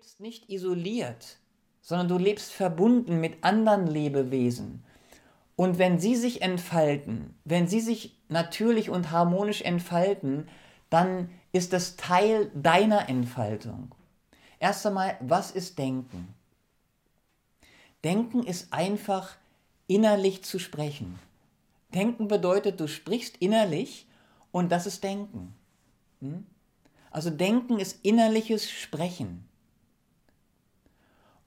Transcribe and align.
lebst 0.00 0.20
nicht 0.20 0.48
isoliert, 0.48 1.36
sondern 1.82 2.08
du 2.08 2.16
lebst 2.16 2.52
verbunden 2.52 3.20
mit 3.20 3.44
anderen 3.44 3.86
Lebewesen. 3.86 4.82
Und 5.56 5.76
wenn 5.76 5.98
sie 5.98 6.16
sich 6.16 6.40
entfalten, 6.40 7.34
wenn 7.44 7.68
sie 7.68 7.80
sich 7.80 8.16
natürlich 8.30 8.88
und 8.88 9.10
harmonisch 9.10 9.60
entfalten, 9.60 10.48
dann 10.88 11.28
ist 11.52 11.74
das 11.74 11.96
Teil 11.96 12.50
deiner 12.54 13.10
Entfaltung. 13.10 13.94
Erst 14.58 14.86
einmal, 14.86 15.18
was 15.20 15.50
ist 15.50 15.78
Denken? 15.78 16.34
Denken 18.02 18.42
ist 18.42 18.72
einfach 18.72 19.36
innerlich 19.86 20.44
zu 20.44 20.58
sprechen. 20.58 21.18
Denken 21.92 22.26
bedeutet, 22.26 22.80
du 22.80 22.88
sprichst 22.88 23.36
innerlich 23.36 24.06
und 24.50 24.72
das 24.72 24.86
ist 24.86 25.04
Denken. 25.04 25.54
Hm? 26.20 26.46
Also 27.10 27.28
Denken 27.28 27.78
ist 27.78 28.02
innerliches 28.02 28.70
Sprechen. 28.70 29.49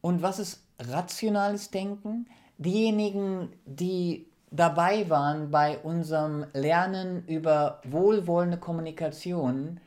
Und 0.04 0.22
was 0.22 0.38
ist 0.38 0.62
rationales 0.80 1.72
Denken? 1.72 2.27
Diejenigen, 2.58 3.54
die 3.66 4.27
dabei 4.52 5.10
waren 5.10 5.50
bei 5.50 5.77
unserem 5.77 6.46
Lernen 6.54 7.26
über 7.26 7.80
wohlwollende 7.86 8.58
Kommunikation, 8.58 9.80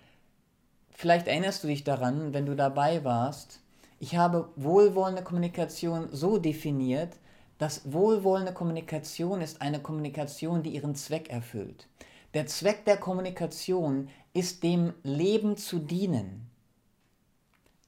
vielleicht 0.90 1.28
erinnerst 1.28 1.62
du 1.62 1.68
dich 1.68 1.84
daran, 1.84 2.32
wenn 2.32 2.46
du 2.46 2.56
dabei 2.56 3.04
warst, 3.04 3.60
ich 4.00 4.16
habe 4.16 4.48
wohlwollende 4.56 5.22
Kommunikation 5.22 6.08
so 6.12 6.38
definiert, 6.38 7.18
dass 7.58 7.92
wohlwollende 7.92 8.54
Kommunikation 8.54 9.42
ist 9.42 9.60
eine 9.60 9.80
Kommunikation, 9.80 10.62
die 10.62 10.70
ihren 10.70 10.94
Zweck 10.94 11.28
erfüllt. 11.28 11.88
Der 12.32 12.46
Zweck 12.46 12.86
der 12.86 12.96
Kommunikation 12.96 14.08
ist 14.32 14.62
dem 14.62 14.94
Leben 15.02 15.58
zu 15.58 15.78
dienen. 15.78 16.50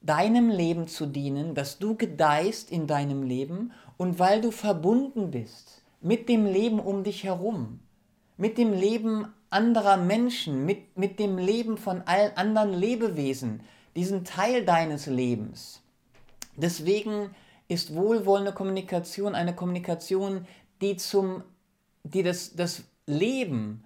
Deinem 0.09 0.49
Leben 0.49 0.89
zu 0.89 1.05
dienen, 1.05 1.55
dass 1.55 1.79
du 1.79 1.95
gedeihst 1.95 2.73
in 2.73 2.87
deinem 2.87 3.23
Leben 3.23 3.73
und 3.99 4.19
weil 4.19 4.41
du 4.41 4.51
verbunden 4.51 5.31
bist 5.31 5.83
mit 6.01 6.31
dem 6.31 6.47
Leben 6.47 6.81
um 6.81 7.05
dich 7.05 7.25
herum, 7.25 7.81
mit 8.39 8.57
dem 8.57 8.73
Leben 8.73 9.27
anderer 9.51 9.99
Menschen, 9.99 10.65
mit, 10.65 10.97
mit 10.97 11.19
dem 11.19 11.37
Leben 11.37 11.77
von 11.77 12.03
allen 12.07 12.35
anderen 12.37 12.73
Lebewesen, 12.73 13.61
diesen 13.97 14.25
Teil 14.25 14.65
deines 14.65 15.07
Lebens. 15.07 15.83
Deswegen 16.57 17.35
ist 17.69 17.95
wohlwollende 17.95 18.53
Kommunikation 18.53 19.35
eine 19.35 19.55
Kommunikation, 19.55 20.47
die, 20.81 20.97
zum, 20.97 21.43
die 22.03 22.23
das, 22.23 22.55
das 22.55 22.85
Leben, 23.07 23.85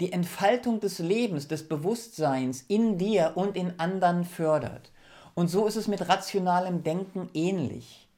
die 0.00 0.12
Entfaltung 0.12 0.80
des 0.80 0.98
Lebens, 0.98 1.46
des 1.46 1.68
Bewusstseins 1.68 2.64
in 2.66 2.98
dir 2.98 3.32
und 3.36 3.56
in 3.56 3.78
anderen 3.78 4.24
fördert. 4.24 4.90
Und 5.34 5.48
so 5.48 5.66
ist 5.66 5.76
es 5.76 5.88
mit 5.88 6.08
rationalem 6.08 6.82
Denken 6.82 7.30
ähnlich. 7.34 8.08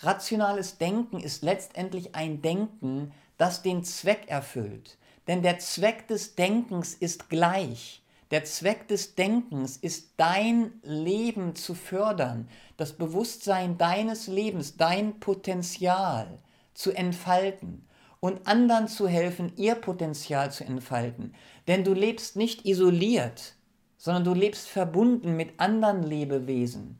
Rationales 0.00 0.78
Denken 0.78 1.20
ist 1.20 1.42
letztendlich 1.42 2.14
ein 2.14 2.42
Denken, 2.42 3.12
das 3.38 3.62
den 3.62 3.84
Zweck 3.84 4.24
erfüllt. 4.26 4.98
Denn 5.28 5.42
der 5.42 5.58
Zweck 5.58 6.08
des 6.08 6.34
Denkens 6.34 6.94
ist 6.94 7.28
gleich. 7.28 8.02
Der 8.32 8.44
Zweck 8.44 8.88
des 8.88 9.14
Denkens 9.14 9.76
ist 9.76 10.14
dein 10.16 10.72
Leben 10.82 11.54
zu 11.54 11.74
fördern, 11.74 12.48
das 12.76 12.94
Bewusstsein 12.94 13.78
deines 13.78 14.26
Lebens, 14.26 14.76
dein 14.76 15.20
Potenzial 15.20 16.38
zu 16.74 16.92
entfalten 16.92 17.86
und 18.20 18.46
anderen 18.46 18.88
zu 18.88 19.06
helfen, 19.06 19.52
ihr 19.56 19.74
Potenzial 19.74 20.50
zu 20.50 20.64
entfalten. 20.64 21.34
Denn 21.68 21.84
du 21.84 21.92
lebst 21.92 22.36
nicht 22.36 22.64
isoliert, 22.64 23.54
sondern 24.02 24.24
du 24.24 24.34
lebst 24.34 24.68
verbunden 24.68 25.36
mit 25.36 25.60
anderen 25.60 26.02
Lebewesen. 26.02 26.98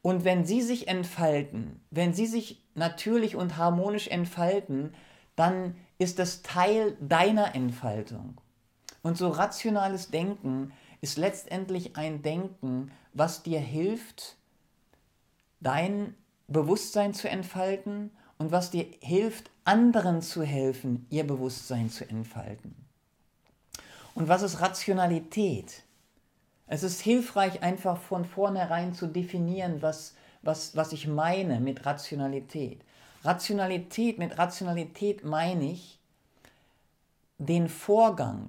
Und 0.00 0.24
wenn 0.24 0.46
sie 0.46 0.62
sich 0.62 0.88
entfalten, 0.88 1.78
wenn 1.90 2.14
sie 2.14 2.24
sich 2.24 2.64
natürlich 2.74 3.36
und 3.36 3.58
harmonisch 3.58 4.08
entfalten, 4.08 4.94
dann 5.36 5.76
ist 5.98 6.18
das 6.18 6.40
Teil 6.40 6.96
deiner 7.00 7.54
Entfaltung. 7.54 8.40
Und 9.02 9.18
so 9.18 9.28
rationales 9.28 10.08
Denken 10.08 10.72
ist 11.02 11.18
letztendlich 11.18 11.96
ein 11.96 12.22
Denken, 12.22 12.90
was 13.12 13.42
dir 13.42 13.60
hilft, 13.60 14.36
dein 15.60 16.14
Bewusstsein 16.48 17.12
zu 17.12 17.28
entfalten 17.28 18.10
und 18.38 18.52
was 18.52 18.70
dir 18.70 18.86
hilft, 19.00 19.50
anderen 19.66 20.22
zu 20.22 20.42
helfen, 20.42 21.06
ihr 21.10 21.26
Bewusstsein 21.26 21.90
zu 21.90 22.08
entfalten. 22.08 22.74
Und 24.14 24.28
was 24.28 24.40
ist 24.40 24.62
Rationalität? 24.62 25.84
Es 26.72 26.82
ist 26.82 27.02
hilfreich, 27.02 27.62
einfach 27.62 27.98
von 27.98 28.24
vornherein 28.24 28.94
zu 28.94 29.06
definieren, 29.06 29.82
was, 29.82 30.14
was, 30.40 30.74
was 30.74 30.94
ich 30.94 31.06
meine 31.06 31.60
mit 31.60 31.84
Rationalität. 31.84 32.80
Rationalität, 33.22 34.18
mit 34.18 34.38
Rationalität 34.38 35.22
meine 35.22 35.70
ich 35.72 35.98
den 37.36 37.68
Vorgang 37.68 38.48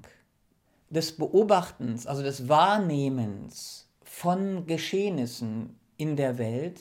des 0.89 1.17
Beobachtens, 1.17 2.07
also 2.07 2.23
des 2.23 2.47
Wahrnehmens 2.47 3.89
von 4.05 4.67
Geschehnissen 4.67 5.77
in 5.97 6.15
der 6.15 6.37
Welt 6.37 6.79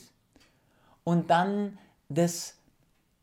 und 1.03 1.29
dann 1.31 1.77
des 2.09 2.57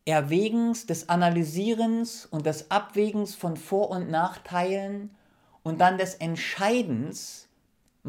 Erwägens, 0.03 0.85
des 0.85 1.07
Analysierens 1.07 2.25
und 2.25 2.45
des 2.45 2.69
Abwägens 2.69 3.35
von 3.35 3.55
Vor- 3.55 3.91
und 3.91 4.11
Nachteilen 4.11 5.15
und 5.63 5.79
dann 5.79 5.97
des 5.97 6.15
Entscheidens 6.15 7.45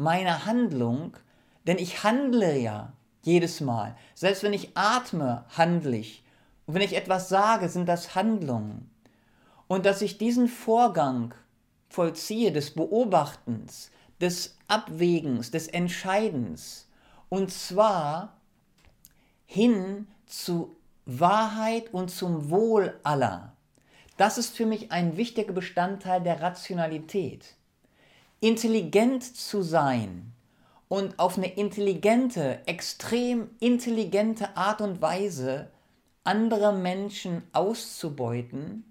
meiner 0.01 0.45
Handlung, 0.45 1.15
denn 1.67 1.77
ich 1.77 2.03
handle 2.03 2.57
ja 2.57 2.93
jedes 3.21 3.61
Mal. 3.61 3.95
Selbst 4.15 4.43
wenn 4.43 4.53
ich 4.53 4.75
atme, 4.75 5.45
handle 5.49 5.95
ich. 5.95 6.23
Und 6.65 6.73
wenn 6.73 6.81
ich 6.81 6.95
etwas 6.95 7.29
sage, 7.29 7.69
sind 7.69 7.87
das 7.87 8.15
Handlungen. 8.15 8.89
Und 9.67 9.85
dass 9.85 10.01
ich 10.01 10.17
diesen 10.17 10.47
Vorgang 10.47 11.33
vollziehe 11.89 12.51
des 12.51 12.71
Beobachtens, 12.71 13.91
des 14.19 14.57
Abwägens, 14.67 15.51
des 15.51 15.67
Entscheidens, 15.67 16.87
und 17.29 17.51
zwar 17.51 18.37
hin 19.45 20.07
zu 20.25 20.75
Wahrheit 21.05 21.93
und 21.93 22.09
zum 22.09 22.49
Wohl 22.49 22.99
aller. 23.03 23.55
Das 24.17 24.37
ist 24.37 24.55
für 24.55 24.65
mich 24.65 24.91
ein 24.91 25.17
wichtiger 25.17 25.53
Bestandteil 25.53 26.21
der 26.21 26.41
Rationalität 26.41 27.55
intelligent 28.41 29.23
zu 29.23 29.61
sein 29.61 30.33
und 30.89 31.17
auf 31.19 31.37
eine 31.37 31.53
intelligente, 31.53 32.59
extrem 32.65 33.51
intelligente 33.59 34.57
Art 34.57 34.81
und 34.81 35.01
Weise 35.01 35.71
andere 36.23 36.73
Menschen 36.73 37.43
auszubeuten, 37.53 38.83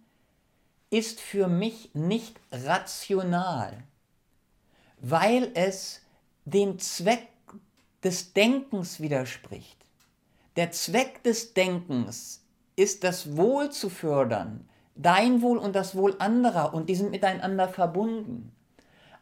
ist 0.89 1.21
für 1.21 1.47
mich 1.47 1.91
nicht 1.95 2.41
rational, 2.51 3.85
weil 5.01 5.51
es 5.55 6.01
den 6.45 6.79
Zweck 6.79 7.29
des 8.03 8.33
Denkens 8.33 9.01
widerspricht. 9.01 9.77
Der 10.57 10.73
Zweck 10.73 11.23
des 11.23 11.55
Denkens 11.55 12.45
ist 12.77 13.05
das 13.05 13.37
Wohl 13.37 13.71
zu 13.71 13.91
fördern, 13.91 14.69
dein 14.97 15.43
Wohl 15.43 15.59
und 15.59 15.77
das 15.77 15.95
Wohl 15.95 16.17
anderer, 16.19 16.75
und 16.75 16.89
die 16.89 16.97
sind 16.97 17.11
miteinander 17.11 17.69
verbunden. 17.69 18.53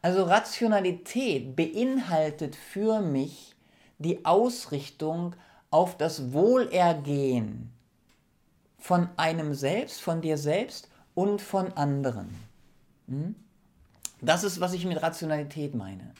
Also 0.01 0.23
Rationalität 0.23 1.55
beinhaltet 1.55 2.55
für 2.55 3.01
mich 3.01 3.55
die 3.97 4.25
Ausrichtung 4.25 5.35
auf 5.71 5.97
das 5.97 6.31
Wohlergehen 6.31 7.71
von 8.77 9.09
einem 9.17 9.53
selbst, 9.53 10.01
von 10.01 10.21
dir 10.21 10.37
selbst 10.37 10.89
und 11.15 11.41
von 11.41 11.73
anderen. 11.73 12.29
Hm? 13.07 13.35
Das 14.21 14.43
ist, 14.43 14.59
was 14.61 14.73
ich 14.73 14.85
mit 14.85 15.01
Rationalität 15.01 15.75
meine. 15.75 16.13